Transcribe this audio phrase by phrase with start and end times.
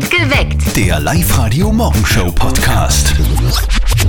[0.00, 0.74] Geweckt.
[0.74, 3.12] Der Live-Radio-Morgenshow-Podcast.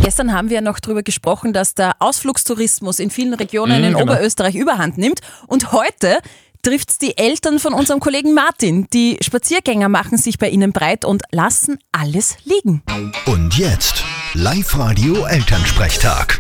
[0.01, 4.03] Gestern haben wir noch darüber gesprochen, dass der Ausflugstourismus in vielen Regionen Mhm, in genau.
[4.03, 5.19] Oberösterreich überhand nimmt.
[5.45, 6.19] Und heute
[6.61, 8.87] trifft es die Eltern von unserem Kollegen Martin.
[8.93, 12.81] Die Spaziergänger machen sich bei ihnen breit und lassen alles liegen.
[13.25, 14.05] Und jetzt
[14.35, 16.39] Live-Radio-Elternsprechtag.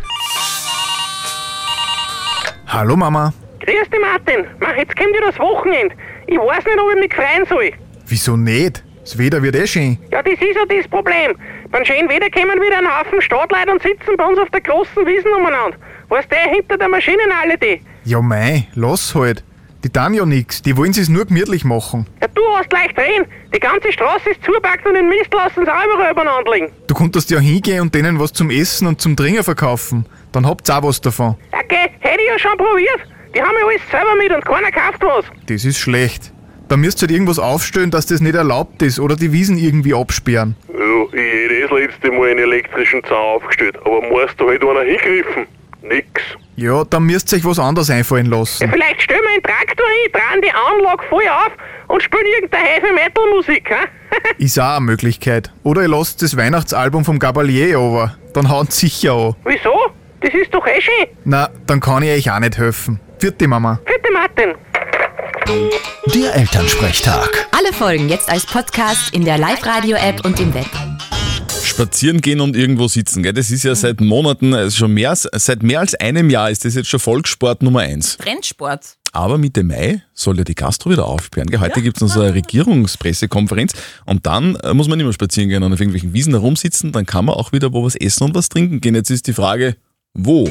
[2.67, 3.33] Hallo Mama.
[3.59, 4.45] Grüß dich, Martin.
[4.61, 5.93] Mach, jetzt kommt ja das Wochenende.
[6.27, 7.73] Ich weiß nicht, ob ich mich freuen soll.
[8.07, 8.81] Wieso nicht?
[9.03, 9.97] Das Wetter wird eh schön.
[10.11, 11.35] Ja, das ist ja das Problem.
[11.69, 15.05] Beim schönen Wetter kommen wieder ein Haufen Stadtleute und sitzen bei uns auf der großen
[15.05, 15.77] Wiesen umeinander.
[16.07, 17.81] Weißt du, hinter der Maschinen alle die.
[18.05, 19.43] Ja mei, lass halt.
[19.83, 22.07] Die tun ja nix, die wollen es nur gemütlich machen.
[22.21, 23.25] Ja, du hast gleich drehen.
[23.53, 26.71] Die ganze Straße ist zupackt und den Mist lassen sie auch überall übereinander liegen.
[26.87, 30.05] Du konntest ja hingehen und denen was zum Essen und zum Trinken verkaufen.
[30.31, 31.35] Dann habt's auch was davon.
[31.51, 33.01] Okay, hätte ich ja schon probiert.
[33.35, 35.25] Die haben ja alles selber mit und keiner kauft was.
[35.47, 36.32] Das ist schlecht.
[36.73, 39.93] Da müsst ihr halt irgendwas aufstellen, dass das nicht erlaubt ist oder die Wiesen irgendwie
[39.93, 40.55] absperren.
[40.69, 40.75] Ja,
[41.13, 45.45] ich hätte das letzte Mal einen elektrischen Zaun aufgestellt, aber musst da halt einer hingriffen?
[45.83, 46.07] Nix.
[46.55, 48.67] Ja, dann müsst ihr euch was anderes einfallen Ja, lassen.
[48.71, 51.51] vielleicht stellen wir einen Traktor hin, drehen die Anlage voll auf
[51.89, 53.87] und spielen irgendeine Heavy-Metal-Musik, hä?
[54.43, 55.53] Ist auch eine Möglichkeit.
[55.61, 58.15] Oder ihr lasst das Weihnachtsalbum vom Gabalier over.
[58.33, 59.35] Dann hauen sicher an.
[59.45, 59.91] Wieso?
[60.21, 61.05] Das ist doch eh schön.
[61.23, 62.99] Na, dann kann ich euch auch nicht helfen.
[63.19, 63.79] Vierte Mama.
[63.85, 64.55] Bitte, Martin.
[66.13, 67.47] Der Elternsprechtag.
[67.51, 70.65] Alle Folgen jetzt als Podcast in der Live-Radio-App und im Web.
[71.63, 73.23] spazieren gehen und irgendwo sitzen.
[73.23, 73.33] Gell?
[73.33, 76.65] Das ist ja seit Monaten, also schon mehr, als- seit mehr als einem Jahr ist
[76.65, 78.17] das jetzt schon Volkssport Nummer eins.
[78.17, 78.97] Trendsport.
[79.11, 81.47] Aber Mitte Mai soll ja die Gastro wieder aufsperren.
[81.49, 81.59] Gell?
[81.59, 83.73] Heute gibt's noch so eine Regierungspressekonferenz
[84.05, 87.07] und dann äh, muss man nicht mehr spazieren gehen und auf irgendwelchen Wiesen herumsitzen, dann
[87.07, 88.93] kann man auch wieder wo was essen und was trinken gehen.
[88.93, 89.75] Jetzt ist die Frage,
[90.13, 90.47] wo?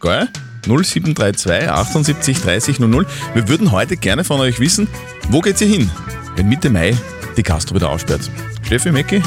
[0.00, 0.28] Gell?
[0.66, 3.06] 0732 78 30 00.
[3.34, 4.88] Wir würden heute gerne von euch wissen,
[5.28, 5.90] wo geht's ihr hin,
[6.36, 6.96] wenn Mitte Mai
[7.36, 8.30] die Gastro wieder aufsperrt?
[8.62, 9.22] Steffi Mecki?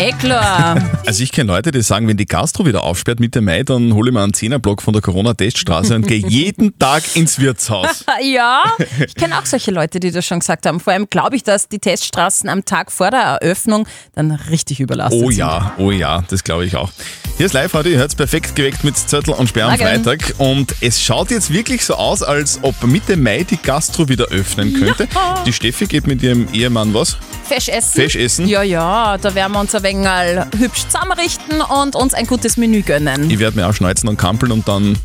[0.00, 0.80] Eh klar.
[1.10, 4.10] Also ich kenne Leute, die sagen, wenn die Gastro wieder aufsperrt Mitte Mai, dann hole
[4.10, 8.04] ich mir einen Zehnerblock von der Corona-Teststraße und gehe jeden Tag ins Wirtshaus.
[8.22, 8.62] ja,
[9.04, 10.78] ich kenne auch solche Leute, die das schon gesagt haben.
[10.78, 15.20] Vor allem glaube ich, dass die Teststraßen am Tag vor der Eröffnung dann richtig überlastet
[15.20, 15.38] Oh sind.
[15.38, 16.92] ja, oh ja, das glaube ich auch.
[17.38, 19.78] Hier ist live heute, ihr hört perfekt geweckt mit Zettel und Sperr am.
[19.78, 20.34] Freitag.
[20.38, 24.74] Und es schaut jetzt wirklich so aus, als ob Mitte Mai die Gastro wieder öffnen
[24.74, 25.08] könnte.
[25.44, 27.16] Die Steffi geht mit ihrem Ehemann was?
[27.48, 27.94] Fesch essen.
[28.00, 28.46] Fesch essen?
[28.46, 32.56] Ja, ja, da werden wir uns ein wenig mal hübsch zusammenrichten und uns ein gutes
[32.56, 33.30] Menü gönnen.
[33.30, 34.98] Ich werde mir auch schneuzen und kampeln und dann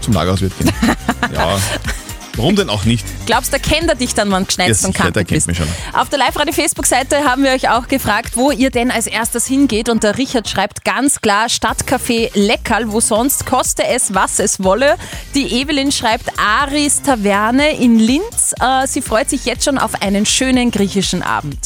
[0.00, 0.72] zum Lagerhauswirt gehen.
[1.34, 1.58] ja,
[2.36, 3.04] warum denn auch nicht?
[3.26, 5.66] Glaubst du, da kennt er dich dann, wann geschneit und sicher, der kennt mich schon.
[5.94, 9.88] Auf der Live-Radio-Facebook-Seite haben wir euch auch gefragt, wo ihr denn als erstes hingeht.
[9.88, 14.96] Und der Richard schreibt ganz klar Stadtcafé Leckerl, wo sonst koste es, was es wolle.
[15.34, 18.54] Die Evelyn schreibt Aris Taverne in Linz.
[18.60, 21.58] Äh, sie freut sich jetzt schon auf einen schönen griechischen Abend.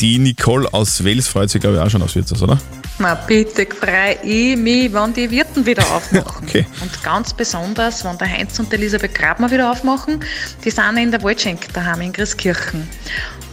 [0.00, 2.58] Die Nicole aus Wales freut sich, glaube ich, auch schon aufs Wirtshaus, oder?
[2.98, 6.24] Na bitte freue ich mich, wenn die Wirten wieder aufmachen.
[6.44, 6.66] Okay.
[6.82, 10.20] Und ganz besonders, wenn der Heinz und Elisabeth Grabner wieder aufmachen,
[10.64, 12.88] die sind in der Waldschenk daheim in Christkirchen.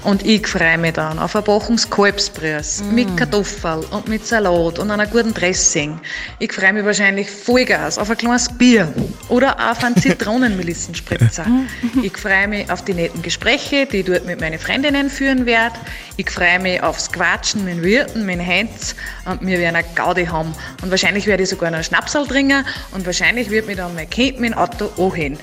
[0.03, 4.89] Und ich freue mich dann auf ein Bochums Kalbsbrüß mit Kartoffeln und mit Salat und
[4.89, 6.00] einer guten Dressing.
[6.39, 8.91] Ich freue mich wahrscheinlich Vollgas auf ein kleines Bier
[9.29, 11.45] oder auf einen Zitronenmelissenspritzer.
[12.01, 15.75] ich freue mich auf die netten Gespräche, die ich dort mit meinen Freundinnen führen werde.
[16.18, 18.95] Ich freue mich aufs Quatschen mit Wirten, mit Heinz
[19.25, 20.53] und wir werden eine Gaudi haben.
[20.81, 24.09] Und wahrscheinlich werde ich sogar noch einen Schnapsal trinken und wahrscheinlich wird mich dann mein
[24.09, 25.38] Kind mit dem Auto anhören.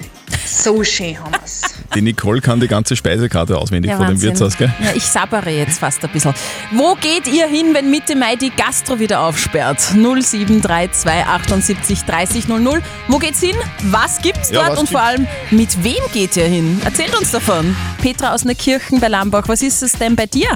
[0.48, 1.62] So schön haben wir's.
[1.94, 4.30] Die Nicole kann die ganze Speisekarte auswendig von dem Wahnsinn.
[4.30, 4.72] Wirtshaus, gell?
[4.82, 6.34] Ja, ich sabbere jetzt fast ein bisschen.
[6.72, 9.80] Wo geht ihr hin, wenn Mitte Mai die Gastro wieder aufsperrt?
[9.94, 12.82] 0732 78 30 00.
[13.08, 13.56] Wo geht's hin?
[13.84, 14.72] Was gibt's Ja, dort?
[14.72, 16.80] was und vor allem, mit wem geht ihr hin?
[16.84, 17.74] Erzählt uns davon.
[18.02, 20.48] Petra aus Neukirchen bei Lambach, was ist es denn bei dir?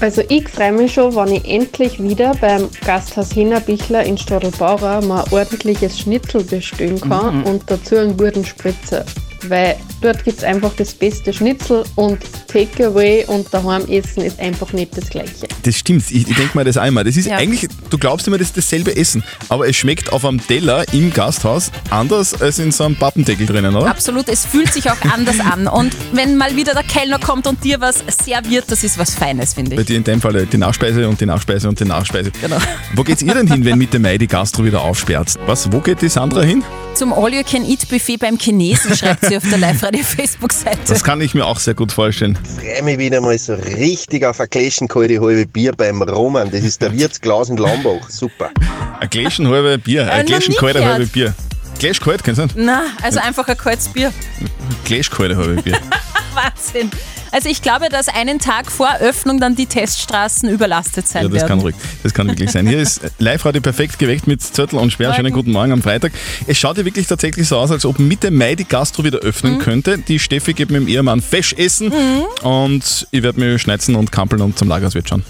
[0.00, 5.24] Also ich freue mich schon, wenn ich endlich wieder beim Gasthaus Hinnerbichler in Stadelbauer mal
[5.24, 9.06] ein ordentliches Schnitzel bestellen kann und dazu einen guten Spritzer.
[9.48, 14.72] Weil dort gibt es einfach das beste Schnitzel und Takeaway und daheim essen ist einfach
[14.72, 15.46] nicht das gleiche.
[15.62, 17.04] Das stimmt, ich, ich denke mir das einmal.
[17.04, 17.36] Das ist Ja.
[17.36, 21.12] eigentlich, du glaubst immer, das ist dasselbe Essen, aber es schmeckt auf einem Teller im
[21.12, 23.88] Gasthaus anders als in so einem Pappendeckel drinnen, oder?
[23.90, 25.66] Absolut, es fühlt sich auch anders an.
[25.68, 29.54] Und wenn mal wieder der Kellner kommt und dir was serviert, das ist was Feines,
[29.54, 29.86] finde Bei ich.
[29.88, 32.30] dir in dem Fall die Nachspeise und die Nachspeise und die Nachspeise.
[32.40, 32.56] Genau.
[32.94, 35.34] Wo geht's ihr denn hin, wenn Mitte Mai die Gastro wieder aufsperrt?
[35.46, 36.62] Was, wo geht die Sandra hin?
[36.96, 40.78] Zum All-You-Can-Eat-Buffet beim Chinesen schreibt sie auf der Live-Radio-Facebook-Seite.
[40.88, 42.38] Das kann ich mir auch sehr gut vorstellen.
[42.58, 46.50] freue mich wieder mal so richtig auf ein Gläschen kalte halbe Bier beim Roman.
[46.50, 48.08] Das ist der Wirtsglas in Lambach.
[48.08, 48.50] Super.
[48.98, 50.94] Ein Gläschen halbe Bier, Äh, ein noch Gläschen nie kalte gehört.
[50.94, 51.34] halbe Bier.
[51.78, 52.56] Gläsch kalt, kennst du nicht?
[52.56, 54.10] Na, also einfach ein kaltes Bier.
[54.86, 55.78] Gläsch kalte halbe Bier.
[56.34, 56.90] Wahnsinn.
[57.32, 61.36] Also ich glaube, dass einen Tag vor Öffnung dann die Teststraßen überlastet sein Ja, das
[61.38, 61.48] werden.
[61.48, 61.74] kann ruhig.
[62.02, 62.66] Das kann wirklich sein.
[62.66, 65.14] Hier ist Live-Radio perfekt geweckt mit Zettel und Sperr.
[65.14, 66.12] Schönen guten Morgen am Freitag.
[66.46, 69.54] Es schaut ja wirklich tatsächlich so aus, als ob Mitte Mai die Gastro wieder öffnen
[69.54, 69.58] Mhm.
[69.58, 69.98] könnte.
[69.98, 71.92] Die Steffi geht mit dem Ehemann Fesch essen
[72.42, 75.22] und ich werde mir schneizen und kampeln und zum Lagerswirt schauen.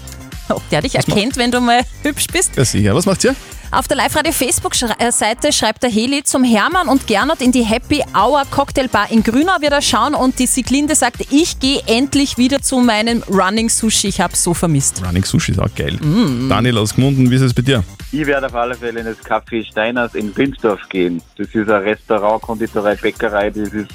[0.49, 2.55] Ob der dich erkennt, wenn du mal hübsch bist.
[2.55, 2.95] Ja, sicher.
[2.95, 3.35] Was macht ihr?
[3.69, 8.43] Auf der Live-Radio Facebook-Seite schreibt der Heli zum Hermann und Gernot in die Happy Hour
[8.49, 13.23] Cocktailbar in Grünau wieder schauen und die Siglinde sagt, ich gehe endlich wieder zu meinem
[13.23, 14.07] Running Sushi.
[14.07, 15.03] Ich hab's so vermisst.
[15.05, 15.95] Running Sushi ist auch geil.
[15.95, 16.47] Mm.
[16.47, 17.83] Daniel aus Gmunden, wie ist es bei dir?
[18.13, 21.21] Ich werde auf alle Fälle in das Café Steiners in Binsdorf gehen.
[21.37, 23.89] Das ist ein Restaurant, Konditorei, Bäckerei, das ist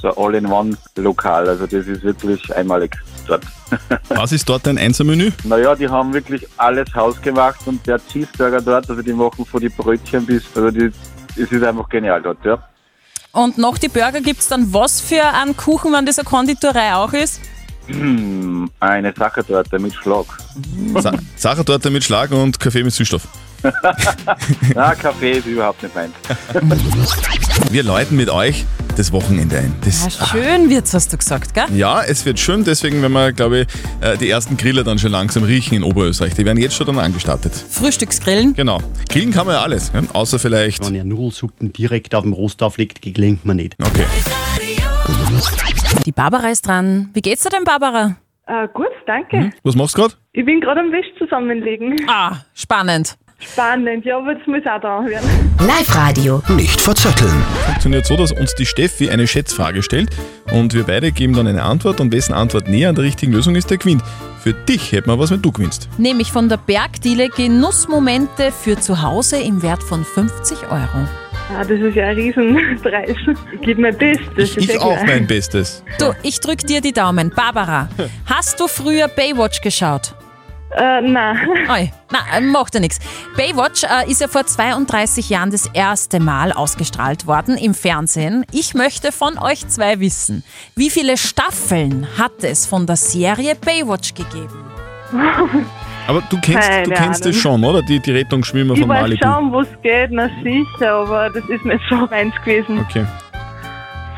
[0.00, 1.48] so ein All-in-One-Lokal.
[1.48, 2.96] Also das ist wirklich einmalig
[3.26, 3.44] dort.
[4.08, 5.32] Was ist dort dein Einsermenü?
[5.44, 9.68] Naja, die haben wirklich alles hausgemacht und der Cheeseburger dort, also die machen von die
[9.68, 10.90] Brötchen bis, also die,
[11.36, 12.58] es ist einfach genial dort, ja.
[13.32, 17.12] Und noch die Burger gibt's dann was für einen Kuchen, wenn das eine Konditorei auch
[17.12, 17.40] ist?
[17.86, 20.26] Hm, eine Sachertorte mit Schlag.
[20.96, 23.28] Sa Sachertorte mit Schlag und Kaffee mit Süßstoff.
[24.74, 26.14] Na, Kaffee ist überhaupt nicht meins.
[27.70, 28.64] Wir läuten mit euch
[28.98, 29.74] das Wochenende ein.
[29.84, 31.64] Das, Ja, schön wird's, hast du gesagt, gell?
[31.74, 33.66] Ja, es wird schön, deswegen werden wir, glaube ich,
[34.00, 36.34] äh, die ersten Griller dann schon langsam riechen in Oberösterreich.
[36.34, 37.52] Die werden jetzt schon dann angestartet.
[37.54, 38.54] Frühstücksgrillen.
[38.54, 38.80] Genau.
[39.08, 40.02] Grillen kann man ja alles, ja?
[40.12, 40.84] außer vielleicht.
[40.86, 43.76] Wenn ihr Nudelsuppen direkt auf dem Rost auflegt, gelingt man nicht.
[43.80, 44.04] Okay.
[46.04, 47.10] Die Barbara ist dran.
[47.12, 48.16] Wie geht's dir denn, Barbara?
[48.46, 49.50] Äh, gut, danke.
[49.62, 50.14] Was machst du gerade?
[50.32, 51.96] Ich bin gerade am Wäsch zusammenlegen.
[52.08, 53.16] Ah, spannend.
[53.38, 55.28] Spannend, ja, aber jetzt muss auch dran werden.
[55.60, 56.42] Live-Radio.
[56.56, 57.42] Nicht verzetteln.
[57.66, 60.08] Funktioniert so, dass uns die Steffi eine Schätzfrage stellt
[60.52, 63.54] und wir beide geben dann eine Antwort und wessen Antwort näher an der richtigen Lösung
[63.54, 64.02] ist, der gewinnt.
[64.42, 65.88] Für dich hätten wir was, wenn du gewinnst.
[65.98, 71.06] Nämlich von der Bergdiele Genussmomente für zu Hause im Wert von 50 Euro.
[71.54, 73.16] Ah, das ist ja ein Riesenpreis.
[73.52, 74.26] Ich gebe mein Bestes.
[74.36, 75.84] ist Ich ja auch mein Bestes.
[75.98, 77.30] Du, ich drück dir die Daumen.
[77.30, 77.88] Barbara,
[78.24, 80.14] hast du früher Baywatch geschaut?
[80.76, 81.38] Äh, nein.
[81.70, 82.98] Oi, na, äh, macht ja nichts.
[83.36, 88.44] Baywatch äh, ist ja vor 32 Jahren das erste Mal ausgestrahlt worden im Fernsehen.
[88.52, 90.44] Ich möchte von euch zwei wissen,
[90.74, 94.64] wie viele Staffeln hat es von der Serie Baywatch gegeben?
[96.08, 97.60] Aber du kennst, du Keine kennst es Ahnung.
[97.60, 97.82] schon, oder?
[97.82, 99.24] Die, die Rettungsschwimmer Ich von weiß Malibu.
[99.26, 102.78] schon, wo es geht, na sicher, aber das ist nicht so meins gewesen.
[102.78, 103.04] Okay.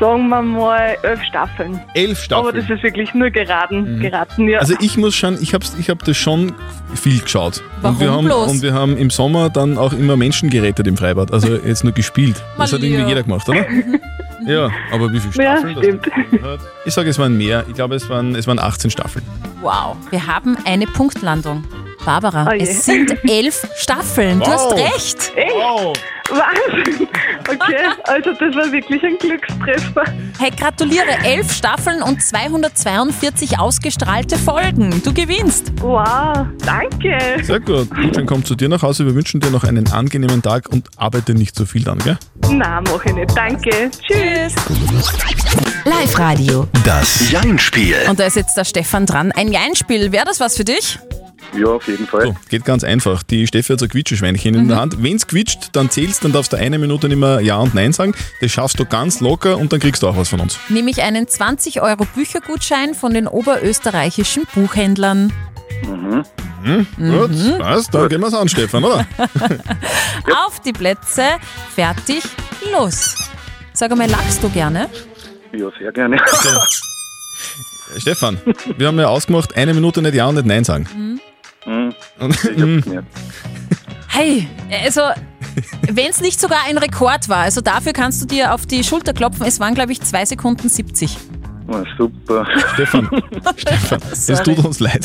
[0.00, 1.81] Sagen wir mal elf Staffeln.
[1.95, 2.49] Elf Staffeln.
[2.49, 4.00] Aber das ist wirklich nur geraten, Mhm.
[4.00, 4.61] geraten, ja.
[4.61, 6.53] Also ich muss schon, ich habe ich hab das schon
[6.95, 7.62] viel geschaut.
[7.83, 8.50] Warum und wir haben, bloß?
[8.53, 11.33] Und wir haben im Sommer dann auch immer Menschen gerettet im Freibad.
[11.33, 12.37] Also jetzt nur gespielt.
[12.56, 13.65] Das hat irgendwie jeder gemacht, oder?
[14.47, 15.75] ja, aber wie viele Ja, Staffeln?
[15.75, 16.43] das stimmt.
[16.45, 16.61] hat?
[16.85, 17.65] Ich sage, es waren mehr.
[17.69, 19.25] Ich glaube, es waren, es waren 18 Staffeln.
[19.61, 21.65] Wow, wir haben eine Punktlandung.
[22.05, 24.39] Barbara, Oh es sind elf Staffeln.
[24.39, 24.53] Du Wow.
[24.53, 25.33] hast recht.
[25.37, 26.00] Echt?
[26.31, 27.09] Wahnsinn!
[27.49, 30.05] Okay, also das war wirklich ein Glückstreffer.
[30.39, 31.09] Hey, gratuliere.
[31.25, 35.03] Elf Staffeln und 242 ausgestrahlte Folgen.
[35.03, 35.73] Du gewinnst.
[35.81, 37.19] Wow, danke.
[37.43, 37.89] Sehr gut.
[37.91, 39.07] Gutschein kommt zu dir nach Hause.
[39.07, 42.19] Wir wünschen dir noch einen angenehmen Tag und arbeite nicht so viel dann, gell?
[42.51, 43.37] Nein, mach ich nicht.
[43.37, 43.91] Danke.
[43.91, 44.55] Tschüss.
[45.85, 46.67] Live-Radio.
[46.85, 47.97] Das Jein-Spiel.
[48.09, 49.33] Und da ist jetzt der Stefan dran.
[49.33, 50.13] Ein Jeinspiel.
[50.13, 50.99] Wäre das was für dich?
[51.56, 52.27] Ja, auf jeden Fall.
[52.27, 53.23] So, geht ganz einfach.
[53.23, 55.03] Die Steffi hat so ein Quietscheschweinchen in der Hand.
[55.03, 57.93] Wenn es quietscht, dann zählst, dann darfst du eine Minute nicht mehr Ja und Nein
[57.93, 58.15] sagen.
[58.41, 60.59] Das schaffst du ganz locker und dann kriegst du auch was von uns.
[60.69, 65.33] Nämlich einen 20 Euro Büchergutschein von den oberösterreichischen Buchhändlern.
[65.87, 66.25] Mhm.
[66.64, 66.87] Mhm.
[66.97, 67.95] Gut, passt.
[67.95, 69.07] Dann gehen wir es an, Stefan, oder?
[70.47, 71.23] Auf die Plätze.
[71.75, 72.23] Fertig.
[72.73, 73.14] Los.
[73.73, 74.88] Sag einmal, lachst du gerne?
[75.52, 76.21] Ja, sehr gerne.
[77.97, 78.38] Stefan,
[78.76, 80.87] wir haben ja ausgemacht, eine Minute nicht Ja und nicht Nein sagen.
[80.95, 81.21] Mhm.
[81.69, 82.89] Nicht.
[84.09, 84.49] Hey,
[84.85, 85.03] also,
[85.91, 89.13] wenn es nicht sogar ein Rekord war, also dafür kannst du dir auf die Schulter
[89.13, 89.47] klopfen.
[89.47, 91.17] Es waren, glaube ich, 2 Sekunden 70.
[91.71, 92.47] Oh, super.
[92.75, 93.09] Stefan,
[93.57, 94.43] Stefan, es Sorry.
[94.43, 95.05] tut uns leid.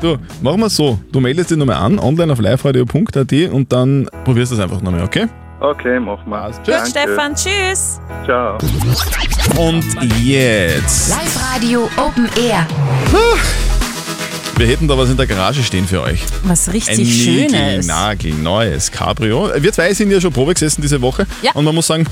[0.00, 0.98] Du, machen wir so.
[1.12, 5.02] Du meldest dich nochmal an, online auf liveradio.at und dann probierst du es einfach nochmal,
[5.02, 5.26] okay?
[5.60, 6.50] Okay, mach mal.
[6.64, 8.00] Gut, Stefan, tschüss.
[8.24, 8.56] Ciao.
[9.58, 9.84] Und
[10.22, 11.10] jetzt.
[11.10, 12.66] Live-Radio Open Air.
[14.58, 16.20] Wir hätten da was in der Garage stehen für euch.
[16.42, 17.86] Was richtig Ein Schönes.
[17.86, 19.52] Nagel, neues Cabrio.
[19.56, 21.28] Wir zwei sind ja schon Probe gesessen diese Woche.
[21.42, 21.52] Ja.
[21.52, 22.04] Und man muss sagen,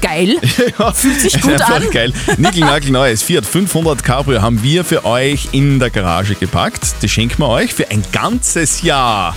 [0.00, 0.38] Geil.
[0.78, 1.90] ja, Fühlt sich gut einfach an.
[1.90, 2.14] geil.
[2.38, 6.86] Nickel neues Fiat 500 Cabrio haben wir für euch in der Garage gepackt.
[7.02, 9.36] Das schenken wir euch für ein ganzes Jahr.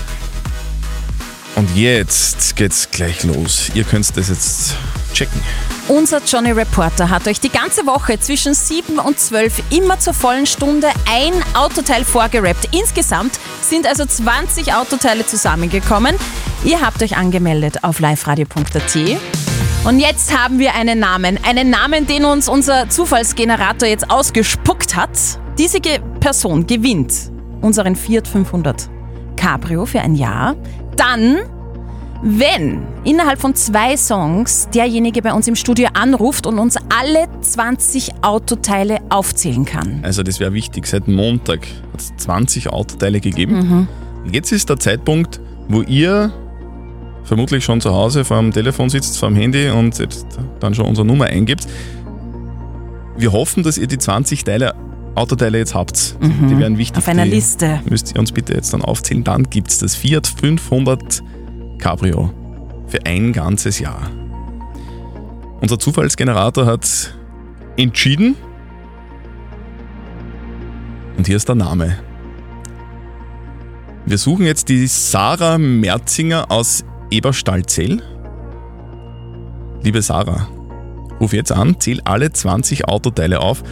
[1.56, 3.72] Und jetzt geht's gleich los.
[3.74, 4.76] Ihr könnt das jetzt
[5.14, 5.42] checken.
[5.90, 10.46] Unser Johnny Reporter hat euch die ganze Woche zwischen 7 und 12 immer zur vollen
[10.46, 12.76] Stunde ein Autoteil vorgerappt.
[12.76, 16.18] Insgesamt sind also 20 Autoteile zusammengekommen.
[16.66, 18.98] Ihr habt euch angemeldet auf liveradio.at
[19.86, 21.40] Und jetzt haben wir einen Namen.
[21.48, 25.18] Einen Namen, den uns unser Zufallsgenerator jetzt ausgespuckt hat.
[25.58, 27.14] Diese Ge Person gewinnt
[27.62, 28.90] unseren Fiat 500
[29.38, 30.58] Cabrio für ein Jahr.
[30.98, 31.38] Dann,
[32.22, 38.24] wenn innerhalb von zwei Songs derjenige bei uns im Studio anruft und uns alle 20
[38.24, 40.00] Autoteile aufzählen kann.
[40.04, 40.88] Also das wäre wichtig.
[40.88, 43.56] Seit Montag hat es 20 Autoteile gegeben.
[43.56, 43.88] Mhm.
[44.32, 46.32] Jetzt ist der Zeitpunkt, wo ihr
[47.24, 50.26] vermutlich schon zu Hause vor dem Telefon sitzt, vor dem Handy und jetzt
[50.60, 51.68] dann schon unsere Nummer eingibt.
[53.18, 54.74] Wir hoffen, dass ihr die 20 Teile,
[55.16, 56.16] Autoteile jetzt habt.
[56.22, 56.50] Mhm.
[56.50, 56.98] Die wären wichtig.
[56.98, 57.82] Auf einer Liste.
[57.90, 59.24] Müsst ihr uns bitte jetzt dann aufzählen.
[59.24, 61.24] Dann gibt es das Fiat 500
[61.78, 62.34] Cabrio
[62.88, 64.10] für ein ganzes Jahr.
[65.62, 67.16] Unser Zufallsgenerator hat
[67.78, 68.36] entschieden.
[71.18, 71.98] Und hier ist der Name.
[74.06, 78.02] Wir suchen jetzt die Sarah Merzinger aus Eberstallzell.
[79.82, 80.48] Liebe Sarah,
[81.20, 83.64] ruf jetzt an, zähl alle 20 Autoteile auf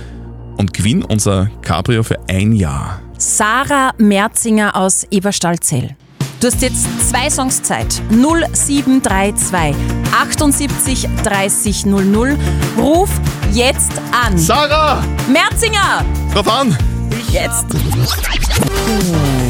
[0.57, 3.01] und gewinn unser Cabrio für ein Jahr.
[3.17, 5.95] Sarah Merzinger aus Eberstallzell.
[6.39, 8.01] Du hast jetzt zwei Songs Zeit.
[8.10, 9.75] 0732
[10.12, 12.38] 78 30 00.
[12.77, 13.10] Ruf
[13.51, 14.38] jetzt an.
[14.38, 15.04] Sarah!
[15.27, 16.04] Merzinger!
[16.34, 16.77] Drauf an!
[17.36, 17.65] Jetzt.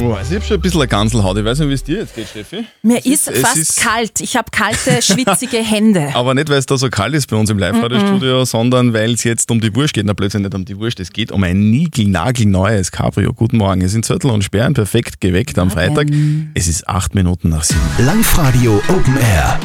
[0.03, 1.37] Oh, also ich habe schon ein bisschen eine Ganselhaut.
[1.37, 2.65] Ich weiß nicht, wie es dir jetzt geht, Steffi.
[2.81, 4.21] Mir Es ist, es fast ist- kalt.
[4.21, 6.09] Ich habe kalte, schwitzige Hände.
[6.15, 9.23] Aber nicht, weil es da so kalt ist bei uns im Live-Radio-Studio, sondern weil es
[9.23, 10.05] jetzt um die Wurst geht.
[10.07, 13.33] Na, plötzlich nicht um die Wurst, es geht um ein niegelnagelneues Cabrio.
[13.33, 16.07] Guten Morgen, es sind Zettel und Sperren perfekt geweckt am Freitag.
[16.55, 17.79] Es ist acht Minuten nach sieben.
[17.99, 19.59] Live-Radio Open Air.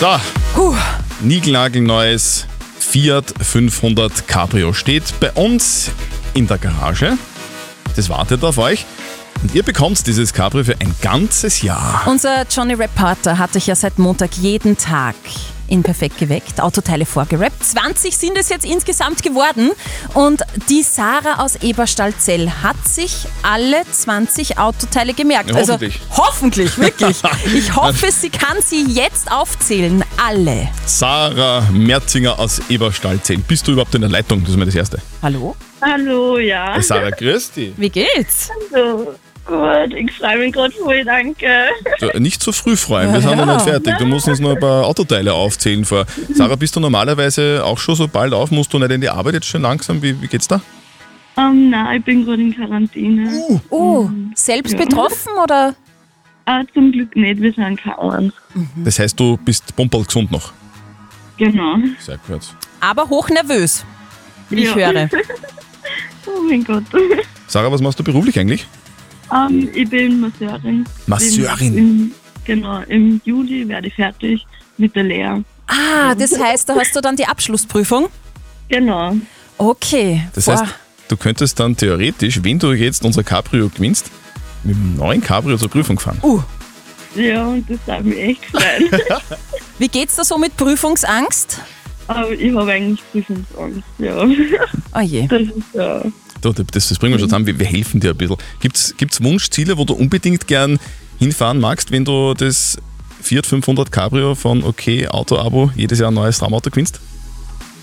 [0.00, 0.08] So,
[0.54, 0.74] Puh.
[1.20, 2.46] niegelnagelneues
[2.78, 5.90] Fiat 500 Cabrio steht bei uns
[6.34, 7.16] in der Garage.
[7.96, 8.84] Das wartet auf euch.
[9.42, 12.02] Und ihr bekommt dieses Cabrio für ein ganzes Jahr.
[12.06, 15.16] Unser Johnny Reporter hat euch ja seit Montag jeden Tag
[15.72, 17.64] in Perfekt geweckt, Autoteile vorgerappt.
[17.64, 19.70] 20 sind es jetzt insgesamt geworden.
[20.12, 25.50] Und die Sarah aus Eberstallzell hat sich alle 20 Autoteile gemerkt.
[25.50, 26.00] Ja, hoffentlich.
[26.10, 27.22] Also hoffentlich, wirklich.
[27.54, 30.04] Ich hoffe, sie kann sie jetzt aufzählen.
[30.22, 30.68] Alle.
[30.84, 33.38] Sarah Merzinger aus Eberstallzell.
[33.38, 34.42] Bist du überhaupt in der Leitung?
[34.42, 35.00] Das ist mal das Erste.
[35.22, 35.56] Hallo?
[35.82, 36.80] Hallo, ja.
[36.80, 37.72] Sarah, grüß dich.
[37.76, 38.50] Wie geht's?
[38.70, 41.46] So, gut, ich freue mich gerade voll, danke.
[41.98, 43.94] Du, Nicht zu früh freuen, wir sind noch nicht fertig.
[43.98, 46.06] Du musst uns noch ein paar Autoteile aufzählen vor.
[46.34, 48.50] Sarah, bist du normalerweise auch schon so bald auf?
[48.50, 50.00] Musst du nicht in die Arbeit jetzt schon langsam?
[50.02, 50.60] Wie, wie geht's da?
[51.36, 53.42] Ähm, nein, ich bin gerade in Quarantäne.
[53.70, 54.78] Oh, selbst Ja.
[54.84, 55.74] betroffen oder?
[56.44, 58.32] Ah, zum Glück nicht, wir sind kaum.
[58.84, 60.52] Das heißt, du bist pumperl gesund noch.
[61.38, 61.76] Genau.
[61.98, 62.42] Sehr gut.
[62.80, 63.84] Aber hochnervös,
[64.50, 64.90] wie ich Ja.
[64.92, 65.08] höre.
[66.26, 66.84] oh mein Gott.
[67.46, 68.66] Sarah, was machst du beruflich eigentlich?
[69.32, 70.84] Ähm, ich bin Masseurin.
[71.06, 71.78] Masseurin?
[71.78, 72.12] Im,
[72.44, 74.46] genau, im Juli werde ich fertig
[74.78, 75.44] mit der Lehre.
[75.66, 78.08] Ah, das heißt, da hast du dann die Abschlussprüfung?
[78.68, 79.16] Genau.
[79.58, 80.22] Okay.
[80.34, 80.60] Das Boah.
[80.60, 80.74] heißt,
[81.08, 84.10] du könntest dann theoretisch, wenn du jetzt unser Cabrio gewinnst,
[84.64, 86.18] mit dem neuen Cabrio zur Prüfung fahren.
[86.22, 86.42] Uh.
[87.14, 88.90] Ja, und das darf mich echt freuen.
[89.78, 91.60] Wie geht's da so mit Prüfungsangst?
[92.08, 94.26] Aber ich habe eigentlich Prüfungsangst, ja.
[94.94, 95.26] Oh je.
[95.28, 96.02] Das ist ja.
[96.40, 96.54] Das,
[96.88, 98.36] das bringen wir schon zusammen, wir, wir helfen dir ein bisschen.
[98.60, 100.78] Gibt es Wunschziele, wo du unbedingt gern
[101.18, 102.78] hinfahren magst, wenn du das
[103.20, 107.00] Fiat 500 Cabrio von OK Auto Abo jedes Jahr ein neues Traumauto gewinnst?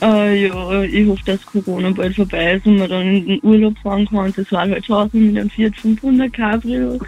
[0.02, 3.78] Äh, ja, ich hoffe, dass Corona bald vorbei ist und man dann in den Urlaub
[3.80, 4.34] fahren kann.
[4.36, 7.00] Das war halt schon mit einem Fiat 500 Cabrio.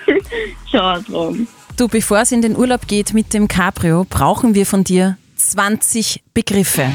[0.70, 1.46] Schau dran.
[1.76, 6.22] Du, bevor es in den Urlaub geht mit dem Cabrio, brauchen wir von dir 20
[6.32, 6.86] Begriffe,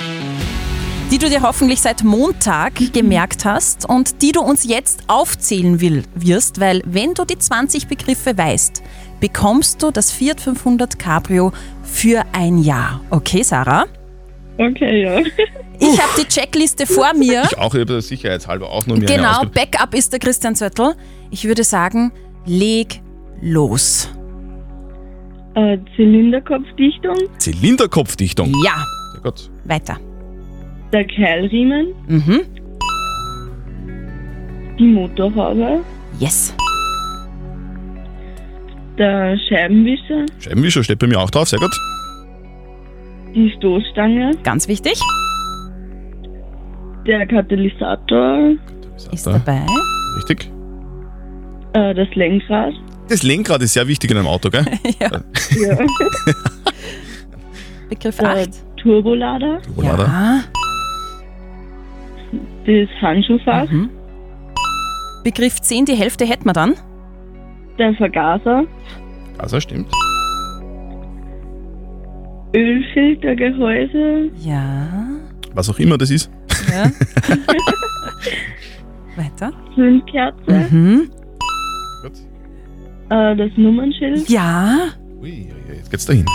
[1.11, 6.03] die du dir hoffentlich seit Montag gemerkt hast und die du uns jetzt aufzählen will,
[6.15, 8.81] wirst, weil wenn du die 20 Begriffe weißt,
[9.19, 13.01] bekommst du das Fiat 500 Cabrio für ein Jahr.
[13.11, 13.85] Okay, Sarah?
[14.57, 15.19] Okay, ja.
[15.79, 17.43] Ich habe die Checkliste vor mir.
[17.43, 20.95] Ich auch über sicherheitshalber auch nur mir Genau, Backup ist der Christian Zöttl.
[21.29, 22.11] Ich würde sagen,
[22.45, 23.01] leg
[23.39, 24.09] los.
[25.55, 28.53] Äh, Zylinderkopfdichtung, Zylinderkopfdichtung.
[28.63, 29.49] Ja, Sehr gut.
[29.65, 29.97] weiter.
[30.93, 32.41] der Keilriemen, Mhm.
[34.79, 35.79] die Motorhaube,
[36.19, 36.53] Yes.
[38.97, 41.71] der Scheibenwischer, Scheibenwischer steht bei mir auch drauf, sehr gut.
[43.33, 44.99] die Stoßstange, Ganz wichtig.
[47.07, 48.51] der Katalysator,
[49.11, 49.33] Ist Da.
[49.33, 49.65] dabei.
[50.17, 50.51] Richtig.
[51.73, 52.73] äh, das Lenkrad,
[53.11, 54.65] Das Lenkrad ist sehr wichtig in einem Auto, gell?
[55.01, 55.11] ja.
[55.11, 55.19] ja,
[57.89, 58.49] Begriff der 8.
[58.81, 60.05] Turbolader, Turbolader.
[60.07, 60.43] Ja.
[62.65, 63.89] das Handschuhfach, Mhm.
[65.25, 66.75] Begriff 10, die Hälfte hätten wir dann.
[67.77, 68.63] der Vergaser,
[69.37, 69.91] Also stimmt.
[72.55, 74.29] Ölfiltergehäuse.
[74.39, 74.87] Ja.
[75.53, 76.31] Was auch immer das ist.
[76.71, 76.85] ja.
[79.21, 79.51] Weiter.
[79.75, 80.51] Zündkerze.
[80.71, 81.09] Mhm.
[83.11, 84.29] Äh, das Nummernschild.
[84.29, 84.87] Ja.
[85.21, 86.25] Jetzt geht's dahin.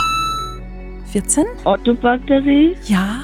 [1.13, 1.45] 14.
[1.65, 2.77] Autobatterie.
[2.87, 3.21] Ja.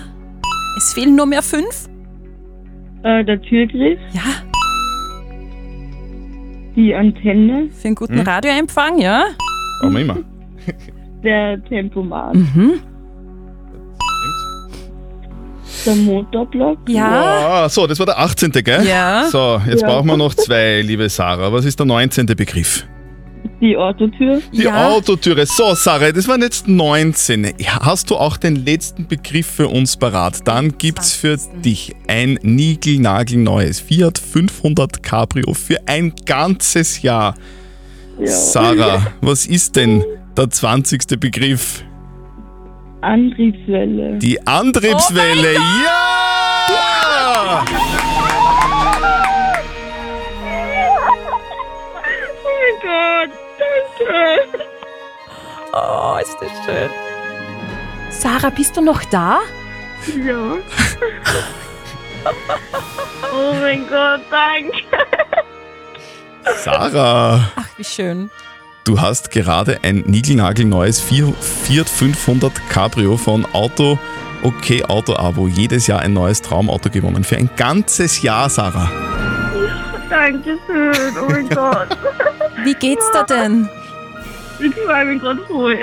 [0.79, 1.89] Es fehlen nur mehr fünf.
[3.03, 3.99] Äh, der Türgriff.
[4.13, 4.23] Ja.
[6.75, 7.69] Die Antenne.
[7.71, 8.27] Für einen guten Hm.
[8.27, 9.25] Radioempfang, ja.
[9.81, 10.17] Brauchen wir immer.
[11.23, 12.35] Der Tempomat.
[12.35, 12.81] Mhm.
[15.87, 16.79] Der Motorblock.
[16.89, 18.51] Wow, so, das war der 18.
[18.53, 18.87] gell?
[18.87, 19.25] Ja.
[19.31, 19.89] So, jetzt Ja.
[19.89, 21.53] brauchen wir noch zwei, liebe Sarah.
[21.53, 22.27] Was ist der 19.
[22.27, 22.87] Begriff?
[23.61, 24.43] Die Autotür.
[24.53, 25.47] Die Autotüre.
[25.47, 27.55] So, Sarah, das waren jetzt 19.
[27.81, 30.47] Hast du auch den letzten Begriff für uns parat?
[30.47, 37.35] Dann gibt's für dich ein niegelnagelneues Fiat 500 Cabrio für ein ganzes Jahr.
[38.25, 40.05] Sarah, was ist denn
[40.37, 41.21] der 20.
[41.21, 41.85] Begriff?
[43.01, 44.19] Antriebswelle.
[44.19, 45.55] Die Antriebswelle.
[45.55, 46.02] ja!
[55.73, 56.91] Oh, ist das schön.
[58.11, 59.41] Sarah, bist du noch da?
[60.25, 60.35] Ja.
[63.33, 64.77] oh mein Gott, danke.
[66.65, 68.31] Sarah, Ach, wie schön.
[68.85, 73.99] du hast gerade ein niegelnagelneues Fiat 500 Cabrio von Auto
[74.43, 75.47] Okay Auto Abo.
[75.47, 77.23] Jedes Jahr ein neues Traumauto gewonnen.
[77.23, 78.91] Für ein ganzes Jahr, Sarah.
[80.11, 81.97] Dankeschön, oh mein Gott.
[82.65, 83.69] Wie geht's da denn?
[84.65, 85.79] Ich mich gerade voll.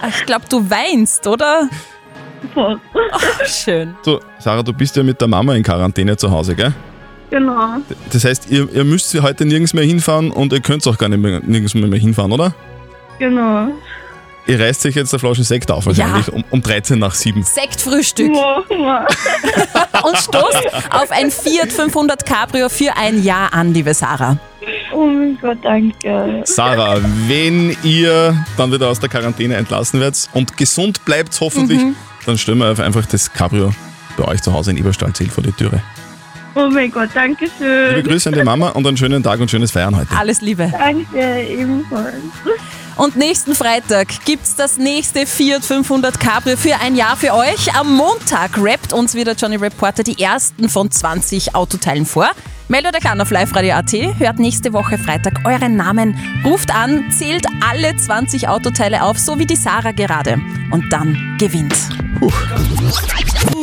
[0.00, 1.68] Ach, Ich glaube, du weinst, oder?
[2.54, 3.96] Ach, schön.
[4.02, 6.72] So, Sarah, du bist ja mit der Mama in Quarantäne zu Hause, gell?
[7.30, 7.76] Genau.
[8.12, 11.08] Das heißt, ihr, ihr müsst sie heute nirgends mehr hinfahren und ihr könnt auch gar
[11.08, 12.54] nicht mehr, nirgends mehr, mehr hinfahren, oder?
[13.18, 13.68] Genau.
[14.46, 17.42] Ihr reißt sich jetzt eine Flasche Sekt auf wahrscheinlich um, um 13 nach 7.
[17.42, 18.30] Sektfrühstück.
[18.30, 24.38] Und stoßt auf ein Fiat 500 Cabrio für ein Jahr an, liebe Sarah.
[24.92, 26.42] Oh mein Gott, danke.
[26.44, 31.94] Sarah, wenn ihr dann wieder aus der Quarantäne entlassen werdet und gesund bleibt hoffentlich, Mhm.
[32.26, 33.72] dann stellen wir einfach das Cabrio
[34.16, 35.82] bei euch zu Hause in Eberstahlzell vor die Türe.
[36.54, 37.96] Oh mein Gott, danke schön.
[37.96, 40.16] Liebe Grüße an die Mama und einen schönen Tag und schönes Feiern heute.
[40.16, 40.72] Alles Liebe.
[40.72, 42.14] Danke, ebenfalls.
[42.96, 47.72] Und nächsten Freitag gibt's das nächste Fiat 500 Cabrio für ein Jahr für euch.
[47.78, 52.30] Am Montag rappt uns wieder Johnny Reporter die ersten von 20 Autoteilen vor.
[52.66, 57.96] Meldet euch an auf liveradio.at, hört nächste Woche Freitag euren Namen, ruft an, zählt alle
[57.96, 60.38] 20 Autoteile auf, so wie die Sarah gerade.
[60.70, 61.74] Und dann gewinnt.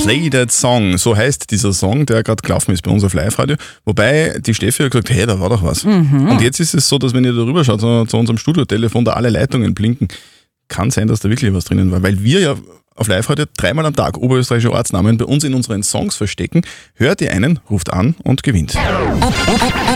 [0.04, 3.56] Play That Song, so heißt dieser Song, der gerade gelaufen ist bei uns auf Live-Radio.
[3.86, 5.84] Wobei die Steffi hat gesagt, hey, da war doch was.
[5.84, 6.30] Mhm.
[6.30, 9.14] Und jetzt ist es so, dass wenn ihr da rüber schaut, zu unserem Studiotelefon, da
[9.14, 10.08] alle Leitungen blinken,
[10.68, 12.04] kann sein, dass da wirklich was drinnen war.
[12.04, 12.56] Weil wir ja
[12.98, 16.62] auf Live-Radio dreimal am Tag oberösterreichische Ortsnamen bei uns in unseren Songs verstecken.
[16.96, 18.76] Hört ihr einen, ruft an und gewinnt.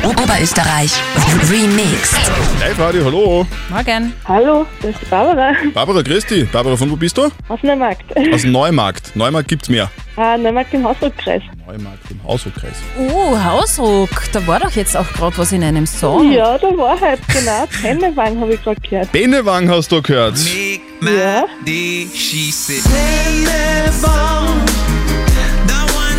[0.04, 0.92] Oberösterreich
[1.50, 2.18] Remixed.
[2.60, 3.48] Live-Radio, hallo.
[3.70, 4.14] Morgen.
[4.26, 6.50] Hallo, das ist die Barbara Barbara, grüß dich.
[6.52, 7.30] Barbara, von wo bist du?
[7.48, 8.04] aus Neumarkt.
[8.34, 9.16] Aus Neumarkt.
[9.16, 9.90] Neumarkt gibt's mehr.
[10.18, 11.42] Ah, Neumarkt im Hausdruckkreis.
[11.66, 12.76] Neumarkt im Haushochkreis.
[13.14, 14.10] Oh, Hausruck.
[14.34, 16.30] Da war doch jetzt auch gerade was in einem Song.
[16.34, 17.66] Ja, da war halt genau.
[17.82, 19.12] Pennewang habe ich gerade gehört.
[19.14, 20.36] Benewang hast du gehört.
[21.02, 21.46] Ja.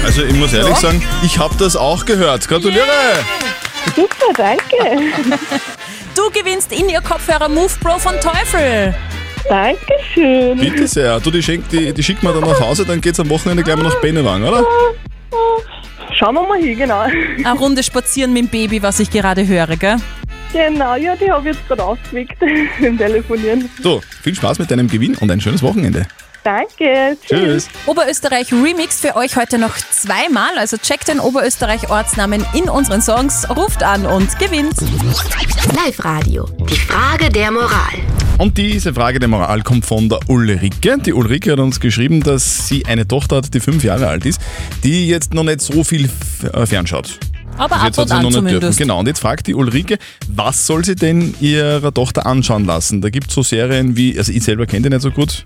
[0.05, 2.49] Also ich muss ehrlich sagen, ich habe das auch gehört.
[2.49, 2.85] Gratuliere!
[3.95, 4.77] Super, danke.
[6.13, 8.93] Du gewinnst in ihr Kopfhörer Move Pro von Teufel.
[9.49, 10.59] Dankeschön.
[10.59, 11.21] Bitte sehr.
[11.21, 13.77] Du, die, schenk, die, die schicken wir dann nach Hause, dann geht's am Wochenende gleich
[13.77, 14.65] mal nach Benewang, oder?
[16.13, 17.03] Schauen wir mal hin, genau.
[17.03, 19.97] Eine Runde spazieren mit dem Baby, was ich gerade höre, gell?
[20.53, 22.37] Genau, ja, die habe ich jetzt gerade aufgeweckt
[22.81, 23.69] im Telefonieren.
[23.83, 26.07] So, viel Spaß mit deinem Gewinn und ein schönes Wochenende.
[26.43, 27.19] Danke.
[27.27, 27.69] Tschüss.
[27.87, 30.57] Oberösterreich Remix für euch heute noch zweimal.
[30.57, 34.75] Also checkt den Oberösterreich-Ortsnamen in unseren Songs, ruft an und gewinnt.
[35.85, 36.49] Live-Radio.
[36.71, 37.99] Die Frage der Moral.
[38.39, 40.97] Und diese Frage der Moral kommt von der Ulrike.
[40.99, 44.41] Die Ulrike hat uns geschrieben, dass sie eine Tochter hat, die fünf Jahre alt ist,
[44.83, 46.09] die jetzt noch nicht so viel
[46.55, 47.21] äh, fernschaut.
[47.57, 48.63] Aber ab jetzt hat und sie an noch nicht zumindest.
[48.63, 48.79] dürfen.
[48.79, 53.01] Genau, und jetzt fragt die Ulrike, was soll sie denn ihrer Tochter anschauen lassen?
[53.01, 55.45] Da gibt es so Serien wie, also ich selber kenne die nicht so gut,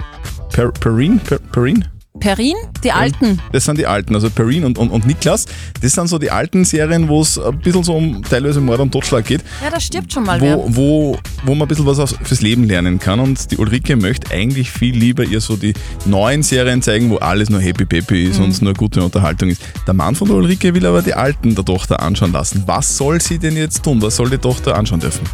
[0.50, 1.20] per, Perrine?
[1.24, 1.90] Per, Perrine?
[2.20, 3.40] Perin, die Alten.
[3.52, 5.46] Das sind die alten, also Perrine und, und, und Niklas.
[5.82, 8.92] Das sind so die alten Serien, wo es ein bisschen so um teilweise Mord und
[8.92, 9.42] Totschlag geht.
[9.62, 10.56] Ja, da stirbt schon mal wer.
[10.56, 13.20] Wo, wo, wo man ein bisschen was aufs- fürs Leben lernen kann.
[13.20, 15.74] Und die Ulrike möchte eigentlich viel lieber ihr so die
[16.06, 18.44] neuen Serien zeigen, wo alles nur happy peppy ist Mhm.
[18.44, 19.62] und es nur gute Unterhaltung ist.
[19.86, 22.62] Der Mann von der Ulrike will aber die alten der Tochter anschauen lassen.
[22.66, 24.00] Was soll sie denn jetzt tun?
[24.02, 25.24] Was soll die Tochter anschauen dürfen?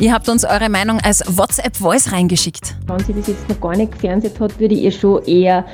[0.00, 2.76] Ihr habt uns eure Meinung als WhatsApp-Voice reingeschickt.
[2.86, 5.64] Wenn sie das jetzt noch gar nicht gefernseht hat, würde ich ihr schon eher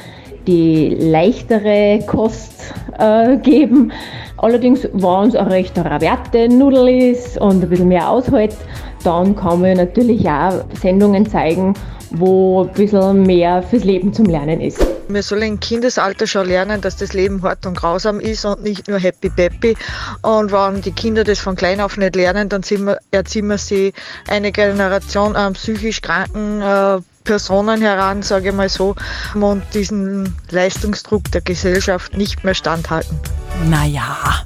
[0.46, 2.52] die leichtere Kost
[2.98, 3.92] äh, geben.
[4.36, 8.54] Allerdings, wenn es eine recht rabiate Nudel ist und ein bisschen mehr aushält,
[9.04, 11.74] dann kann man natürlich auch Sendungen zeigen,
[12.10, 14.84] wo ein bisschen mehr fürs Leben zum Lernen ist.
[15.08, 18.88] Wir sollen im Kindesalter schon lernen, dass das Leben hart und grausam ist und nicht
[18.88, 19.76] nur happy peppy.
[20.22, 23.92] Und wenn die Kinder das von klein auf nicht lernen, dann wir, erziehen wir sie
[24.28, 28.94] eine Generation an psychisch kranken äh, Personen heran, sage ich mal so,
[29.34, 33.18] und diesen Leistungsdruck der Gesellschaft nicht mehr standhalten.
[33.68, 34.44] Naja.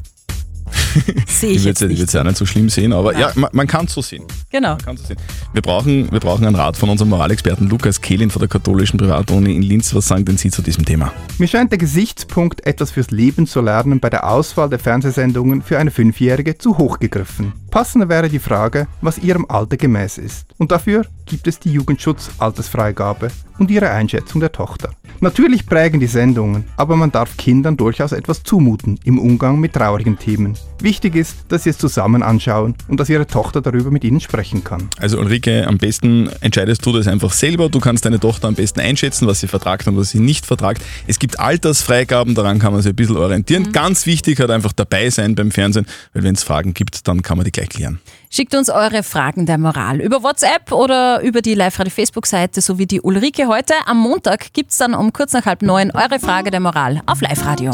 [1.26, 3.86] Sehe ich ich würde es ja nicht so schlimm sehen, aber ja, man, man kann
[3.86, 4.24] es so sehen.
[4.50, 4.70] Genau.
[4.70, 5.18] Man kann's so sehen.
[5.52, 9.54] Wir brauchen, wir brauchen einen Rat von unserem Moralexperten Lukas Kehlin von der katholischen Privatuni
[9.54, 9.94] in Linz.
[9.94, 11.12] Was sagen denn Sie zu diesem Thema?
[11.38, 15.78] Mir scheint der Gesichtspunkt, etwas fürs Leben zu lernen, bei der Auswahl der Fernsehsendungen für
[15.78, 17.52] eine Fünfjährige zu hoch gegriffen.
[17.70, 20.46] Passender wäre die Frage, was ihrem Alter gemäß ist.
[20.56, 24.90] Und dafür gibt es die Jugendschutz-Altersfreigabe und ihre Einschätzung der Tochter.
[25.20, 30.18] Natürlich prägen die Sendungen, aber man darf Kindern durchaus etwas zumuten im Umgang mit traurigen
[30.18, 30.56] Themen.
[30.80, 34.62] Wichtig ist, dass sie es zusammen anschauen und dass ihre Tochter darüber mit ihnen sprechen
[34.62, 34.88] kann.
[34.98, 37.68] Also Ulrike, am besten entscheidest du das einfach selber.
[37.68, 40.82] Du kannst deine Tochter am besten einschätzen, was sie vertragt und was sie nicht vertragt.
[41.08, 43.64] Es gibt Altersfreigaben, daran kann man sich ein bisschen orientieren.
[43.64, 43.72] Mhm.
[43.72, 47.36] Ganz wichtig hat einfach dabei sein beim Fernsehen, weil wenn es Fragen gibt, dann kann
[47.36, 48.00] man die gleich klären.
[48.30, 53.00] Schickt uns eure Fragen der Moral über WhatsApp oder über die Live-Radio-Facebook-Seite, so wie die
[53.00, 53.74] Ulrike heute.
[53.86, 57.20] Am Montag gibt es dann um kurz nach halb neun eure Frage der Moral auf
[57.20, 57.70] Live-Radio.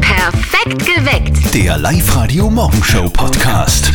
[0.00, 1.54] Perfekt geweckt.
[1.54, 3.92] Der Live-Radio Morgenshow Podcast.